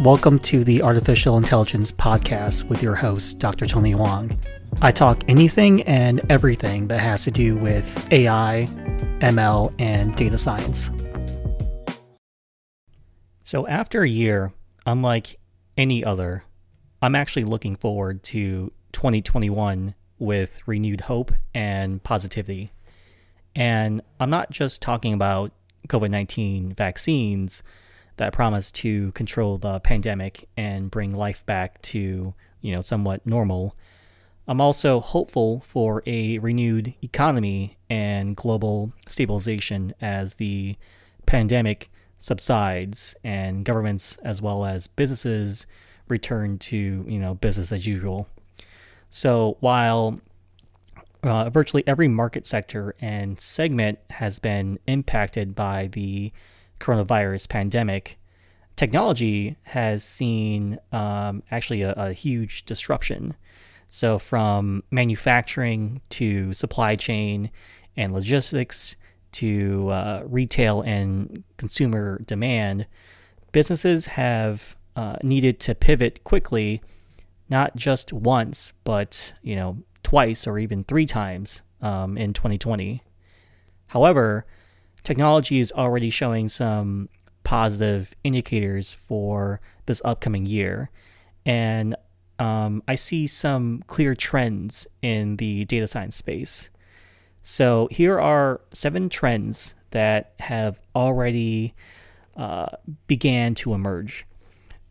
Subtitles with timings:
[0.00, 3.66] Welcome to the Artificial Intelligence Podcast with your host, Dr.
[3.66, 4.34] Tony Hoang.
[4.80, 8.66] I talk anything and everything that has to do with AI,
[9.18, 10.90] ML, and data science.
[13.44, 14.52] So, after a year,
[14.86, 15.38] unlike
[15.76, 16.44] any other,
[17.02, 22.72] I'm actually looking forward to 2021 with renewed hope and positivity.
[23.54, 25.52] And I'm not just talking about
[25.88, 27.62] COVID 19 vaccines
[28.20, 33.74] that promise to control the pandemic and bring life back to, you know, somewhat normal.
[34.46, 40.76] I'm also hopeful for a renewed economy and global stabilization as the
[41.24, 45.66] pandemic subsides and governments as well as businesses
[46.06, 46.76] return to,
[47.08, 48.28] you know, business as usual.
[49.08, 50.20] So while
[51.22, 56.32] uh, virtually every market sector and segment has been impacted by the
[56.80, 58.18] coronavirus pandemic,
[58.76, 63.36] technology has seen um, actually a, a, huge disruption.
[63.88, 67.50] So, from manufacturing to supply chain
[67.96, 68.96] and logistics
[69.32, 72.86] to uh, retail and consumer demand,
[73.52, 76.80] businesses have uh, needed to pivot quickly,
[77.48, 83.02] not just once, but you know twice or even three times um, in 2020.
[83.88, 84.46] However,
[85.02, 87.08] technology is already showing some
[87.44, 90.90] positive indicators for this upcoming year.
[91.44, 91.96] And
[92.38, 96.70] um, I see some clear trends in the data science space.
[97.42, 101.74] So here are seven trends that have already
[102.36, 102.68] uh,
[103.06, 104.26] began to emerge.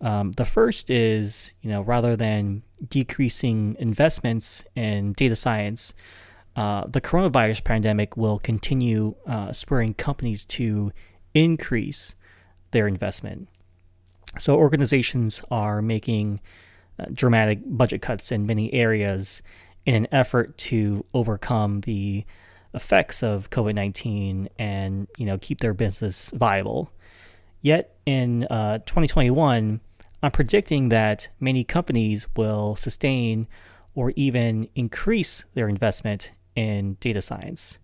[0.01, 5.93] Um, the first is, you know, rather than decreasing investments in data science,
[6.59, 10.91] uh, the coronavirus pandemic will continue uh, spurring companies to
[11.33, 12.15] increase
[12.71, 13.47] their investment.
[14.37, 16.41] So organizations are making
[16.99, 19.41] uh, dramatic budget cuts in many areas
[19.85, 22.25] in an effort to overcome the
[22.73, 26.91] effects of COVID-19 and you know keep their business viable.
[27.61, 29.79] Yet in uh, 2021,
[30.21, 33.47] I'm predicting that many companies will sustain
[33.95, 37.79] or even increase their investment in data science.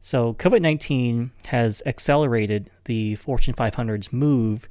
[0.00, 4.68] So, COVID 19 has accelerated the Fortune 500's move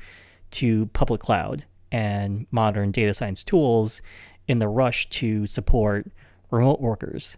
[0.51, 4.01] to public cloud and modern data science tools
[4.47, 6.11] in the rush to support
[6.49, 7.37] remote workers.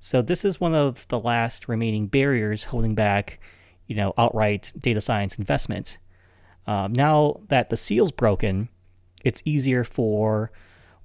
[0.00, 3.40] So, this is one of the last remaining barriers holding back,
[3.86, 5.98] you know, outright data science investment.
[6.66, 8.68] Um, now that the seal's broken,
[9.24, 10.50] it's easier for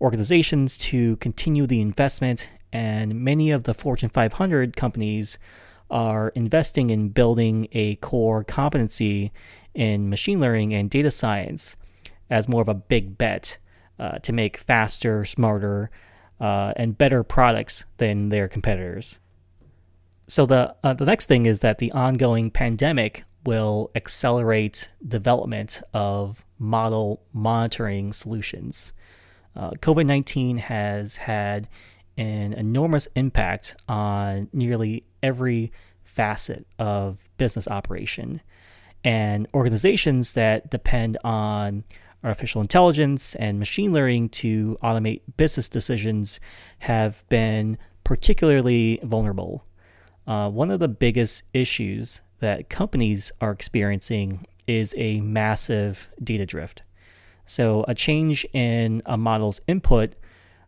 [0.01, 5.37] organizations to continue the investment, and many of the Fortune 500 companies
[5.91, 9.31] are investing in building a core competency
[9.75, 11.75] in machine learning and data science
[12.31, 13.59] as more of a big bet
[13.99, 15.91] uh, to make faster, smarter,
[16.39, 19.19] uh, and better products than their competitors.
[20.27, 26.43] So the uh, the next thing is that the ongoing pandemic will accelerate development of
[26.57, 28.93] model monitoring solutions.
[29.55, 31.67] Uh, COVID 19 has had
[32.17, 35.71] an enormous impact on nearly every
[36.03, 38.41] facet of business operation.
[39.03, 41.83] And organizations that depend on
[42.23, 46.39] artificial intelligence and machine learning to automate business decisions
[46.79, 49.65] have been particularly vulnerable.
[50.25, 56.81] Uh, one of the biggest issues that companies are experiencing is a massive data drift.
[57.45, 60.13] So, a change in a model's input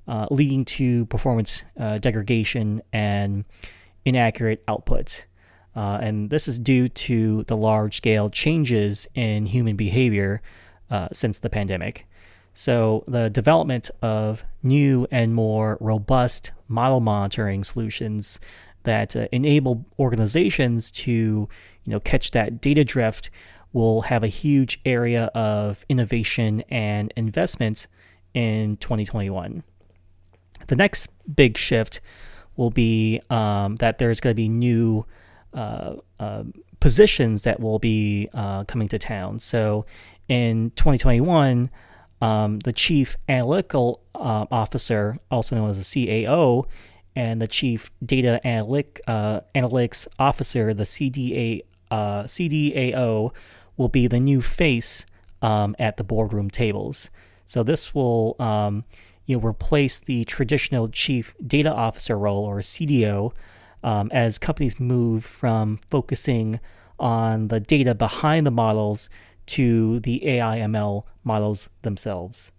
[0.08, 3.46] uh, leading to performance uh, degradation and
[4.06, 5.26] inaccurate output.
[5.76, 10.42] Uh, and this is due to the large scale changes in human behavior
[10.90, 12.08] uh, since the pandemic.
[12.54, 18.40] So, the development of new and more robust model monitoring solutions
[18.84, 21.50] that uh, enable organizations to you
[21.86, 23.30] know catch that data drift
[23.74, 27.88] will have a huge area of innovation and investment
[28.34, 29.64] in 2021.
[30.68, 32.02] The next big shift
[32.56, 35.06] will be um, that there's going to be new
[35.54, 36.44] uh, uh,
[36.80, 39.40] positions that will be uh, coming to town.
[39.40, 39.86] So
[40.28, 41.70] in 2021,
[42.22, 46.66] um, the chief analytical uh, officer, also known as the CAO,
[47.16, 51.62] and the chief data analytic, uh, analytics officer, the CDA,
[51.92, 53.32] uh, CDAO,
[53.78, 55.06] will be the new face
[55.42, 57.10] um, at the boardroom tables.
[57.46, 58.86] So this will um,
[59.26, 63.32] you know replace the traditional chief data officer role or CDO
[63.84, 66.60] um, as companies move from focusing
[67.00, 69.10] on the data behind the models
[69.46, 72.52] to the AI ML models themselves.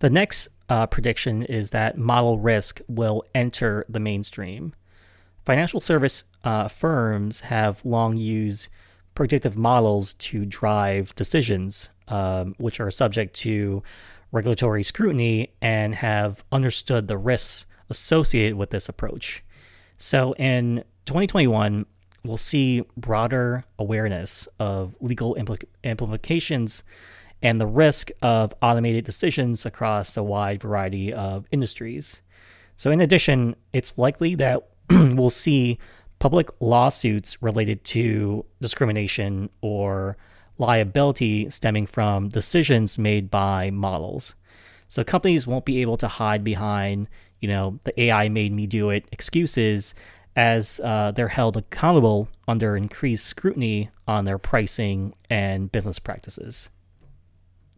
[0.00, 4.74] The next uh, prediction is that model risk will enter the mainstream.
[5.44, 8.68] Financial service uh, firms have long used
[9.14, 13.82] predictive models to drive decisions, um, which are subject to
[14.32, 19.42] regulatory scrutiny and have understood the risks associated with this approach.
[19.96, 21.86] So in 2021,
[22.24, 26.84] we'll see broader awareness of legal impl- implications
[27.42, 32.20] and the risk of automated decisions across a wide variety of industries.
[32.76, 35.78] So, in addition, it's likely that we'll see
[36.18, 40.16] public lawsuits related to discrimination or
[40.58, 44.34] liability stemming from decisions made by models.
[44.88, 47.08] So, companies won't be able to hide behind,
[47.40, 49.94] you know, the AI made me do it excuses
[50.34, 56.70] as uh, they're held accountable under increased scrutiny on their pricing and business practices.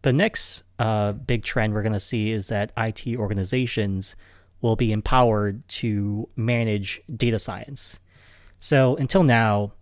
[0.03, 4.17] The next uh, big trend we're going to see is that IT organizations
[4.61, 7.99] will be empowered to manage data science.
[8.59, 9.73] So until now,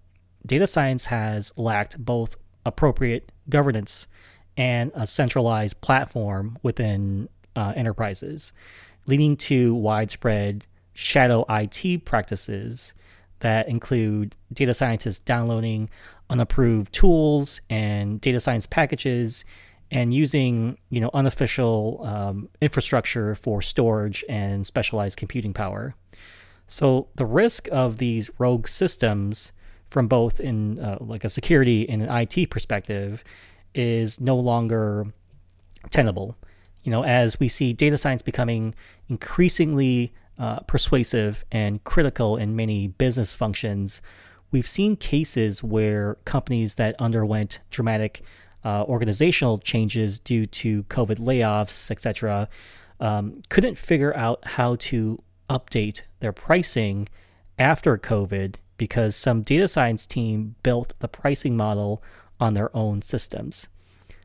[0.47, 2.37] data science has lacked both
[2.69, 4.07] appropriate governance
[4.57, 8.53] and a centralized platform within uh, enterprises,
[9.07, 12.95] leading to widespread shadow IT practices
[13.41, 15.89] that include data scientists downloading
[16.29, 19.45] unapproved tools and data science packages
[19.91, 25.95] and using you know unofficial um, infrastructure for storage and specialized computing power.
[26.67, 29.53] So the risk of these rogue systems,
[29.89, 33.25] from both in uh, like a security and an IT perspective,
[33.75, 35.07] is no longer
[35.91, 36.37] tenable.
[36.83, 38.75] You know, as we see data science becoming
[39.09, 44.01] increasingly uh, persuasive and critical in many business functions,
[44.51, 48.23] we've seen cases where companies that underwent dramatic
[48.65, 52.49] uh, organizational changes due to COVID layoffs, etc.,
[53.01, 57.09] um, couldn't figure out how to update their pricing
[57.59, 62.03] after COVID because some data science team built the pricing model
[62.41, 63.69] on their own systems.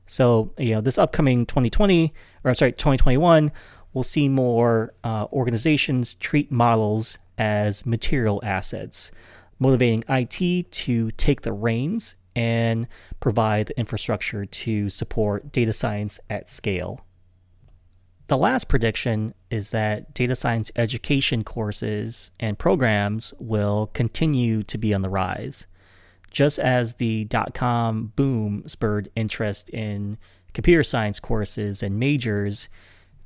[0.06, 2.14] So, you know, this upcoming 2020,
[2.44, 3.52] or I'm sorry, 2021,
[3.94, 9.12] we'll see more uh, organizations treat models as material assets,
[9.60, 12.88] motivating IT to take the reins and
[13.20, 17.06] provide the infrastructure to support data science at scale.
[18.28, 24.94] The last prediction is that data science education courses and programs will continue to be
[24.94, 25.68] on the rise.
[26.32, 30.18] Just as the dot com boom spurred interest in
[30.54, 32.70] computer science courses and majors,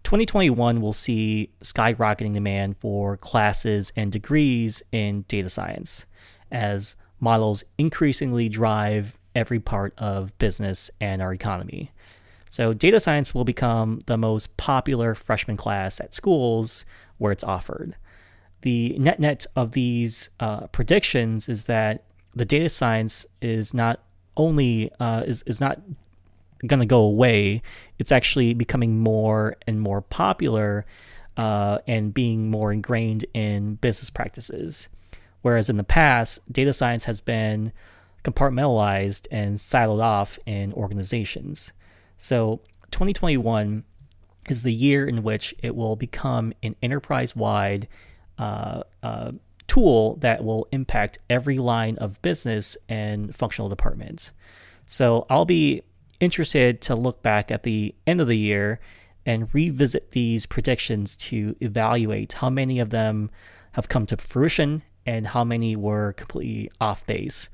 [0.04, 6.06] 2021 will see skyrocketing demand for classes and degrees in data science
[6.52, 11.92] as models increasingly drive every part of business and our economy.
[12.50, 16.86] So, data science will become the most popular freshman class at schools
[17.18, 17.96] where it's offered.
[18.62, 22.04] The net net of these uh, predictions is that
[22.36, 24.00] the data science is not
[24.36, 25.80] only uh, is is not
[26.66, 27.62] going to go away.
[28.00, 30.86] It's actually becoming more and more popular
[31.36, 34.88] uh, and being more ingrained in business practices.
[35.42, 37.72] Whereas in the past, data science has been
[38.24, 41.72] compartmentalized and siloed off in organizations.
[42.18, 42.62] So
[42.92, 43.84] 2021
[44.50, 47.88] is the year in which it will become an enterprise wide
[48.38, 49.32] uh, uh,
[49.68, 54.32] tool that will impact every line of business and functional departments.
[54.86, 55.84] So I'll be
[56.20, 58.80] interested to look back at the end of the year
[59.26, 63.30] and revisit these predictions to evaluate how many of them
[63.74, 67.50] have come to fruition and how many were completely off base.